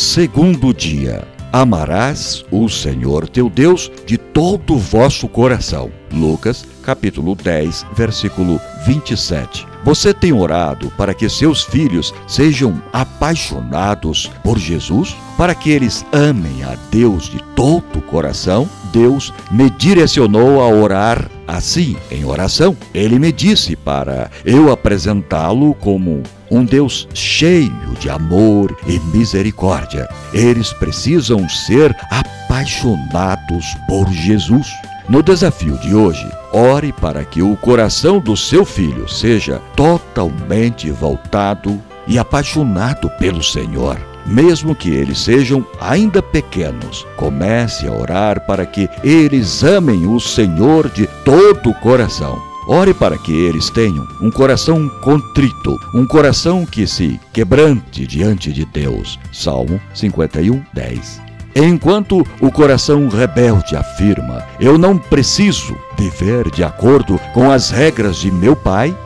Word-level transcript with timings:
segundo 0.00 0.72
dia. 0.72 1.28
Amarás 1.52 2.44
o 2.50 2.68
Senhor 2.68 3.28
teu 3.28 3.50
Deus 3.50 3.92
de 4.06 4.16
todo 4.16 4.74
o 4.74 4.78
vosso 4.78 5.28
coração. 5.28 5.90
Lucas, 6.10 6.64
capítulo 6.82 7.34
10, 7.34 7.84
versículo 7.94 8.58
27. 8.86 9.66
Você 9.84 10.14
tem 10.14 10.32
orado 10.32 10.90
para 10.96 11.12
que 11.12 11.28
seus 11.28 11.64
filhos 11.64 12.14
sejam 12.26 12.82
apaixonados 12.92 14.30
por 14.42 14.58
Jesus? 14.58 15.14
Para 15.40 15.54
que 15.54 15.70
eles 15.70 16.04
amem 16.12 16.62
a 16.64 16.76
Deus 16.90 17.24
de 17.24 17.42
todo 17.56 17.96
o 17.96 18.02
coração? 18.02 18.68
Deus 18.92 19.32
me 19.50 19.70
direcionou 19.70 20.60
a 20.60 20.68
orar 20.68 21.30
assim, 21.48 21.96
em 22.10 22.26
oração. 22.26 22.76
Ele 22.92 23.18
me 23.18 23.32
disse 23.32 23.74
para 23.74 24.30
eu 24.44 24.70
apresentá-lo 24.70 25.72
como 25.76 26.22
um 26.50 26.62
Deus 26.62 27.08
cheio 27.14 27.94
de 27.98 28.10
amor 28.10 28.76
e 28.86 28.98
misericórdia. 29.16 30.06
Eles 30.34 30.74
precisam 30.74 31.48
ser 31.48 31.96
apaixonados 32.10 33.64
por 33.88 34.12
Jesus. 34.12 34.68
No 35.08 35.22
desafio 35.22 35.78
de 35.78 35.94
hoje, 35.94 36.30
ore 36.52 36.92
para 36.92 37.24
que 37.24 37.40
o 37.40 37.56
coração 37.56 38.20
do 38.20 38.36
seu 38.36 38.66
filho 38.66 39.08
seja 39.08 39.58
totalmente 39.74 40.90
voltado 40.90 41.80
e 42.06 42.18
apaixonado 42.18 43.08
pelo 43.18 43.42
Senhor. 43.42 44.09
Mesmo 44.26 44.74
que 44.74 44.90
eles 44.90 45.18
sejam 45.18 45.66
ainda 45.80 46.22
pequenos, 46.22 47.06
comece 47.16 47.86
a 47.86 47.92
orar 47.92 48.46
para 48.46 48.66
que 48.66 48.88
eles 49.02 49.62
amem 49.62 50.06
o 50.06 50.20
Senhor 50.20 50.88
de 50.88 51.06
todo 51.24 51.70
o 51.70 51.74
coração 51.74 52.50
Ore 52.72 52.94
para 52.94 53.18
que 53.18 53.32
eles 53.32 53.68
tenham 53.68 54.06
um 54.20 54.30
coração 54.30 54.88
contrito, 55.02 55.76
um 55.92 56.06
coração 56.06 56.64
que 56.64 56.86
se 56.86 57.18
quebrante 57.32 58.06
diante 58.06 58.52
de 58.52 58.64
Deus. 58.64 59.18
Salmo 59.32 59.80
51, 59.92 60.62
10. 60.72 61.20
Enquanto 61.56 62.24
o 62.40 62.52
coração 62.52 63.08
rebelde 63.08 63.74
afirma: 63.74 64.44
Eu 64.60 64.78
não 64.78 64.96
preciso 64.96 65.76
viver 65.98 66.48
de 66.50 66.62
acordo 66.62 67.18
com 67.34 67.50
as 67.50 67.70
regras 67.70 68.18
de 68.18 68.30
meu 68.30 68.54
pai 68.54 68.96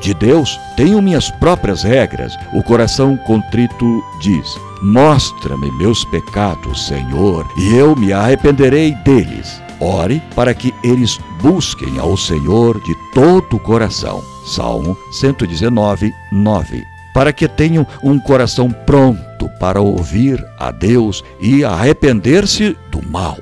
de 0.00 0.14
Deus, 0.14 0.58
tenho 0.76 1.00
minhas 1.02 1.30
próprias 1.30 1.82
regras. 1.82 2.36
O 2.52 2.62
coração 2.62 3.16
contrito 3.16 4.02
diz: 4.20 4.58
Mostra-me 4.82 5.70
meus 5.72 6.04
pecados, 6.06 6.86
Senhor, 6.86 7.46
e 7.56 7.74
eu 7.74 7.94
me 7.94 8.12
arrependerei 8.12 8.94
deles. 9.04 9.60
Ore 9.80 10.22
para 10.34 10.52
que 10.52 10.74
eles 10.82 11.18
busquem 11.40 11.98
ao 11.98 12.16
Senhor 12.16 12.80
de 12.82 12.94
todo 13.14 13.56
o 13.56 13.60
coração. 13.60 14.22
Salmo 14.46 14.96
119, 15.12 16.12
9. 16.32 16.84
Para 17.14 17.32
que 17.32 17.48
tenham 17.48 17.86
um 18.02 18.18
coração 18.18 18.70
pronto 18.70 19.48
para 19.58 19.80
ouvir 19.80 20.44
a 20.58 20.70
Deus 20.70 21.24
e 21.40 21.64
arrepender-se 21.64 22.76
do 22.90 23.02
mal. 23.08 23.38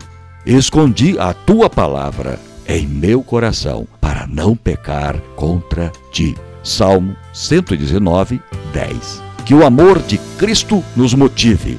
Escondi 0.47 1.19
a 1.19 1.33
tua 1.35 1.69
palavra 1.69 2.39
em 2.67 2.87
meu 2.87 3.23
coração 3.23 3.87
para 4.01 4.27
não 4.27 4.55
pecar 4.57 5.19
contra 5.37 5.91
ti. 6.11 6.37
Salmo 6.69 7.17
119, 7.33 8.43
10. 8.73 9.23
Que 9.47 9.55
o 9.55 9.65
amor 9.65 10.01
de 10.03 10.19
Cristo 10.37 10.85
nos 10.95 11.15
motive 11.15 11.79